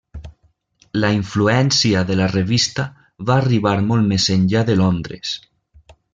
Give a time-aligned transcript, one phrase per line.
[1.03, 2.87] La influència de la revista
[3.29, 5.37] va arribar molt més enllà de Londres.